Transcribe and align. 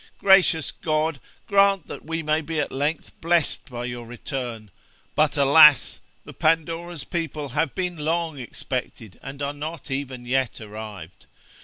Gracious 0.17 0.71
God, 0.71 1.19
grant 1.45 1.85
that 1.85 2.03
we 2.03 2.23
may 2.23 2.41
be 2.41 2.59
at 2.59 2.71
length 2.71 3.11
blessed 3.21 3.69
by 3.69 3.85
your 3.85 4.03
return 4.07 4.71
I 4.75 5.09
but, 5.13 5.37
alas! 5.37 6.01
the 6.25 6.33
Pandora's 6.33 7.03
people 7.03 7.49
have 7.49 7.75
been 7.75 7.97
long 7.97 8.39
expected, 8.39 9.19
and 9.21 9.43
are 9.43 9.53
not 9.53 9.91
even 9.91 10.25
yet 10.25 10.59
arrived. 10.59 11.27